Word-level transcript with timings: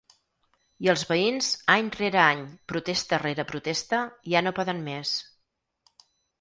I 0.85 0.87
els 0.93 1.03
veïns, 1.09 1.49
any 1.73 1.91
rere 1.97 2.21
any, 2.23 2.41
protesta 2.73 3.21
rere 3.27 3.47
protesta, 3.53 4.03
ja 4.35 4.45
no 4.49 4.57
poden 4.63 4.85
més. 4.91 5.17